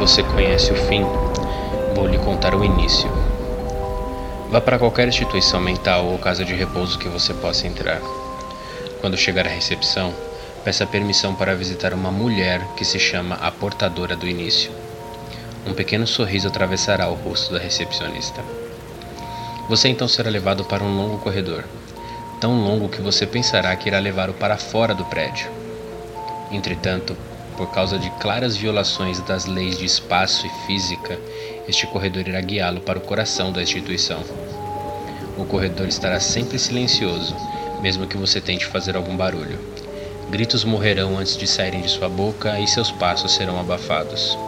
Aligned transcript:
você 0.00 0.22
conhece 0.22 0.72
o 0.72 0.76
fim, 0.86 1.04
vou 1.94 2.06
lhe 2.06 2.16
contar 2.16 2.54
o 2.54 2.64
início. 2.64 3.06
Vá 4.48 4.58
para 4.58 4.78
qualquer 4.78 5.06
instituição 5.06 5.60
mental 5.60 6.06
ou 6.06 6.16
casa 6.16 6.42
de 6.42 6.54
repouso 6.54 6.98
que 6.98 7.06
você 7.06 7.34
possa 7.34 7.66
entrar. 7.66 8.00
Quando 9.02 9.18
chegar 9.18 9.46
à 9.46 9.50
recepção, 9.50 10.14
peça 10.64 10.86
permissão 10.86 11.34
para 11.34 11.54
visitar 11.54 11.92
uma 11.92 12.10
mulher 12.10 12.66
que 12.78 12.84
se 12.84 12.98
chama 12.98 13.34
a 13.42 13.50
portadora 13.50 14.16
do 14.16 14.26
início. 14.26 14.70
Um 15.66 15.74
pequeno 15.74 16.06
sorriso 16.06 16.48
atravessará 16.48 17.06
o 17.06 17.14
rosto 17.14 17.52
da 17.52 17.58
recepcionista. 17.58 18.42
Você 19.68 19.88
então 19.88 20.08
será 20.08 20.30
levado 20.30 20.64
para 20.64 20.82
um 20.82 20.96
longo 20.96 21.18
corredor, 21.18 21.62
tão 22.40 22.58
longo 22.64 22.88
que 22.88 23.02
você 23.02 23.26
pensará 23.26 23.76
que 23.76 23.90
irá 23.90 23.98
levá-lo 23.98 24.32
para 24.32 24.56
fora 24.56 24.94
do 24.94 25.04
prédio. 25.04 25.50
Entretanto, 26.50 27.14
por 27.56 27.70
causa 27.70 27.98
de 27.98 28.10
claras 28.12 28.56
violações 28.56 29.20
das 29.20 29.46
leis 29.46 29.78
de 29.78 29.84
espaço 29.84 30.46
e 30.46 30.50
física, 30.66 31.18
este 31.68 31.86
corredor 31.86 32.26
irá 32.26 32.40
guiá-lo 32.40 32.80
para 32.80 32.98
o 32.98 33.02
coração 33.02 33.52
da 33.52 33.62
instituição. 33.62 34.22
O 35.36 35.44
corredor 35.44 35.88
estará 35.88 36.20
sempre 36.20 36.58
silencioso, 36.58 37.34
mesmo 37.80 38.06
que 38.06 38.16
você 38.16 38.40
tente 38.40 38.66
fazer 38.66 38.96
algum 38.96 39.16
barulho. 39.16 39.58
Gritos 40.30 40.64
morrerão 40.64 41.18
antes 41.18 41.36
de 41.36 41.46
saírem 41.46 41.80
de 41.80 41.90
sua 41.90 42.08
boca 42.08 42.58
e 42.60 42.66
seus 42.66 42.90
passos 42.90 43.32
serão 43.32 43.58
abafados. 43.58 44.38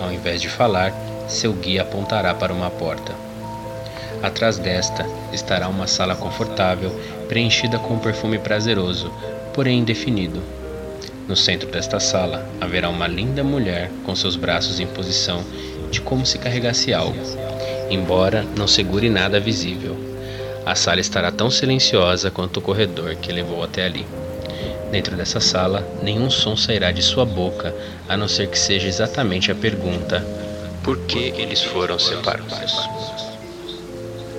Ao 0.00 0.12
invés 0.12 0.40
de 0.40 0.48
falar, 0.48 0.92
seu 1.28 1.52
guia 1.52 1.82
apontará 1.82 2.34
para 2.34 2.52
uma 2.52 2.70
porta. 2.70 3.14
Atrás 4.22 4.58
desta 4.58 5.06
estará 5.32 5.68
uma 5.68 5.86
sala 5.86 6.16
confortável, 6.16 6.90
preenchida 7.28 7.78
com 7.78 7.94
um 7.94 7.98
perfume 7.98 8.38
prazeroso, 8.38 9.12
porém 9.52 9.80
indefinido. 9.80 10.42
No 11.26 11.34
centro 11.34 11.70
desta 11.70 11.98
sala 11.98 12.46
haverá 12.60 12.90
uma 12.90 13.06
linda 13.06 13.42
mulher 13.42 13.90
com 14.04 14.14
seus 14.14 14.36
braços 14.36 14.78
em 14.78 14.86
posição 14.86 15.42
de 15.90 16.00
como 16.00 16.26
se 16.26 16.38
carregasse 16.38 16.92
algo, 16.92 17.18
embora 17.88 18.44
não 18.56 18.68
segure 18.68 19.08
nada 19.08 19.40
visível. 19.40 19.96
A 20.66 20.74
sala 20.74 21.00
estará 21.00 21.32
tão 21.32 21.50
silenciosa 21.50 22.30
quanto 22.30 22.58
o 22.58 22.62
corredor 22.62 23.16
que 23.16 23.32
levou 23.32 23.62
até 23.62 23.86
ali. 23.86 24.06
Dentro 24.90 25.16
dessa 25.16 25.40
sala, 25.40 25.86
nenhum 26.02 26.28
som 26.28 26.56
sairá 26.56 26.92
de 26.92 27.02
sua 27.02 27.24
boca, 27.24 27.74
a 28.08 28.16
não 28.16 28.28
ser 28.28 28.48
que 28.48 28.58
seja 28.58 28.86
exatamente 28.86 29.50
a 29.50 29.54
pergunta: 29.54 30.24
por 30.82 30.98
que 31.06 31.32
eles 31.38 31.62
foram 31.62 31.98
separados? 31.98 32.76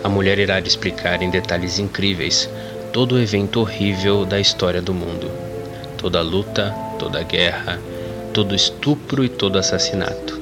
A 0.03 0.07
mulher 0.09 0.37
irá 0.37 0.59
lhe 0.59 0.67
explicar 0.67 1.21
em 1.23 1.31
detalhes 1.31 1.79
incríveis 1.79 2.47
todo 2.93 3.15
o 3.15 3.19
evento 3.19 3.59
horrível 3.59 4.23
da 4.23 4.39
história 4.39 4.81
do 4.81 4.93
mundo, 4.93 5.44
toda 6.05 6.21
luta, 6.21 6.71
toda 6.99 7.23
guerra, 7.23 7.81
todo 8.31 8.53
estupro 8.53 9.25
e 9.25 9.27
todo 9.27 9.57
assassinato. 9.57 10.39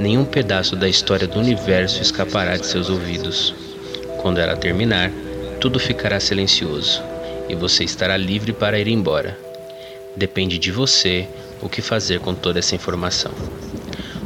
Nenhum 0.00 0.24
pedaço 0.24 0.74
da 0.74 0.88
história 0.88 1.28
do 1.28 1.38
universo 1.38 2.02
escapará 2.02 2.56
de 2.56 2.66
seus 2.66 2.90
ouvidos. 2.90 3.54
Quando 4.20 4.38
ela 4.38 4.56
terminar, 4.56 5.12
tudo 5.60 5.78
ficará 5.78 6.18
silencioso 6.18 7.00
e 7.48 7.54
você 7.54 7.84
estará 7.84 8.16
livre 8.16 8.52
para 8.52 8.80
ir 8.80 8.88
embora. 8.88 9.38
Depende 10.16 10.58
de 10.58 10.72
você 10.72 11.28
o 11.62 11.68
que 11.68 11.80
fazer 11.80 12.18
com 12.18 12.34
toda 12.34 12.58
essa 12.58 12.74
informação. 12.74 13.30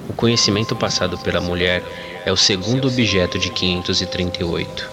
O 0.09 0.15
conhecimento 0.15 0.75
passado 0.75 1.19
pela 1.19 1.43
mulher 1.43 1.83
é 2.25 2.33
o 2.33 2.39
segundo 2.39 2.89
objeto 2.89 3.39
de 3.39 3.51
538. 3.51 4.91